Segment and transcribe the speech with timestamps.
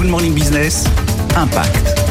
[0.00, 0.86] Good Morning Business,
[1.36, 2.09] Impact.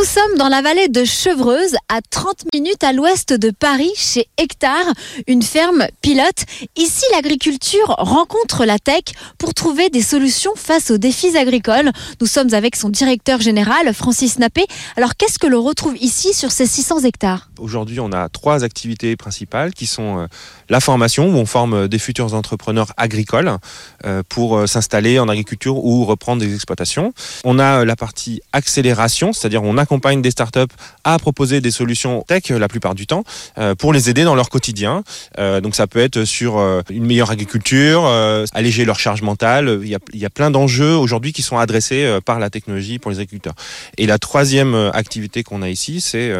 [0.00, 4.28] Nous sommes dans la vallée de Chevreuse, à 30 minutes à l'ouest de Paris, chez
[4.38, 4.86] Hectare,
[5.26, 6.46] une ferme pilote.
[6.74, 9.02] Ici, l'agriculture rencontre la tech
[9.36, 11.90] pour trouver des solutions face aux défis agricoles.
[12.18, 14.64] Nous sommes avec son directeur général, Francis Nappé.
[14.96, 17.50] Alors, qu'est-ce que l'on retrouve ici sur ces 600 hectares?
[17.58, 20.26] Aujourd'hui, on a trois activités principales qui sont euh,
[20.70, 23.58] la formation, où on forme des futurs entrepreneurs agricoles
[24.06, 27.12] euh, pour euh, s'installer en agriculture ou reprendre des exploitations.
[27.44, 32.50] On a la partie accélération, c'est-à-dire on accompagne des startups à proposer des solutions tech
[32.50, 33.24] la plupart du temps
[33.58, 35.02] euh, pour les aider dans leur quotidien.
[35.38, 38.06] Euh, donc ça peut être sur euh, une meilleure agriculture,
[38.52, 39.80] alléger leur charge mentale.
[39.82, 43.00] Il y a, il y a plein d'enjeux aujourd'hui qui sont adressés par la technologie
[43.00, 43.54] pour les agriculteurs.
[43.98, 46.32] Et la troisième activité qu'on a ici, c'est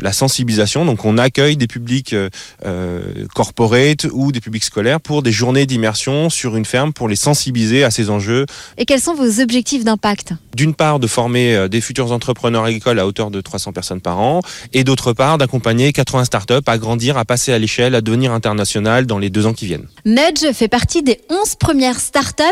[0.00, 0.84] la sensibilisation.
[0.84, 2.14] Donc on accueille des publics
[3.34, 7.84] corporate ou des publics scolaires pour des journées d'immersion sur une ferme pour les sensibiliser
[7.84, 8.46] à ces enjeux.
[8.78, 10.34] Et quels sont vos objectifs d'impact?
[10.54, 14.40] D'une part, de former des futurs entrepreneurs agricole à hauteur de 300 personnes par an,
[14.72, 19.06] et d'autre part d'accompagner 80 startups à grandir, à passer à l'échelle, à devenir international
[19.06, 19.86] dans les deux ans qui viennent.
[20.04, 22.42] Nudge fait partie des 11 premières startups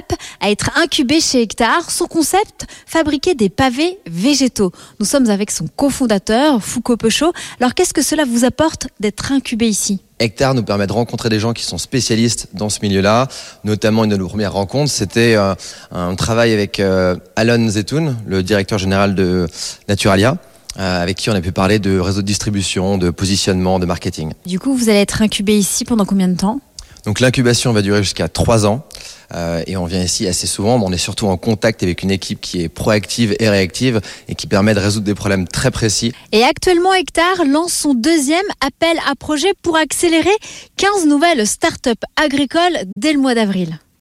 [0.41, 1.91] à être incubées chez Hectare.
[1.91, 4.73] Son concept, fabriquer des pavés végétaux.
[4.99, 7.33] Nous sommes avec son cofondateur, Foucault Peuchot.
[7.61, 10.01] Alors qu'est-ce que cela vous apporte d'être incubé ici?
[10.21, 13.27] Hectare nous permet de rencontrer des gens qui sont spécialistes dans ce milieu-là.
[13.65, 15.55] Notamment, une de nos premières rencontres, c'était euh,
[15.91, 19.49] un travail avec euh, Alon Zetoun, le directeur général de
[19.89, 20.37] Naturalia.
[20.79, 24.31] Euh, avec qui on a pu parler de réseau de distribution, de positionnement, de marketing.
[24.47, 26.61] Du coup, vous allez être incubé ici pendant combien de temps?
[27.05, 28.85] Donc l'incubation va durer jusqu'à trois ans.
[29.33, 32.11] Euh, et on vient ici assez souvent, mais on est surtout en contact avec une
[32.11, 36.13] équipe qui est proactive et réactive et qui permet de résoudre des problèmes très précis.
[36.33, 40.31] Et actuellement, Hectare lance son deuxième appel à projet pour accélérer
[40.77, 43.79] 15 nouvelles startups agricoles dès le mois d'avril.